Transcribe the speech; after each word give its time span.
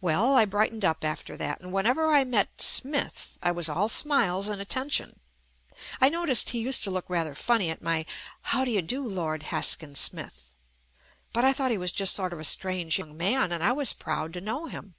Well, 0.00 0.34
I 0.34 0.46
brightened 0.46 0.84
up 0.84 1.04
after 1.04 1.34
JUST 1.34 1.38
ME 1.40 1.46
that, 1.46 1.60
and 1.60 1.72
whenever 1.72 2.10
I 2.10 2.24
met 2.24 2.60
"Smith" 2.60 3.38
I 3.40 3.52
was 3.52 3.68
all 3.68 3.88
smiles 3.88 4.48
and 4.48 4.60
attention. 4.60 5.20
I 6.00 6.08
noticed 6.08 6.50
he 6.50 6.58
used 6.58 6.82
to 6.82 6.90
look 6.90 7.08
rather 7.08 7.36
funny 7.36 7.70
at 7.70 7.80
my 7.80 8.04
"How 8.40 8.64
do 8.64 8.72
you 8.72 8.82
do 8.82 9.06
Lord 9.06 9.44
Haskin 9.52 9.94
Smith," 9.94 10.56
but 11.32 11.44
I 11.44 11.52
thought 11.52 11.70
he 11.70 11.78
was 11.78 11.92
just 11.92 12.16
sort 12.16 12.32
of 12.32 12.40
a 12.40 12.42
strange 12.42 12.98
young 12.98 13.16
man, 13.16 13.52
and 13.52 13.62
I 13.62 13.70
was 13.70 13.92
proud 13.92 14.32
to 14.32 14.40
know 14.40 14.66
him. 14.66 14.96